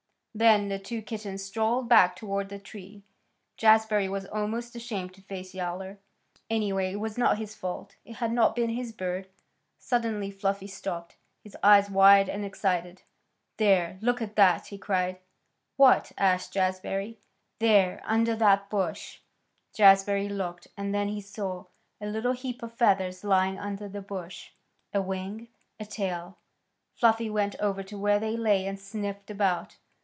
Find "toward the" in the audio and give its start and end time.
2.15-2.57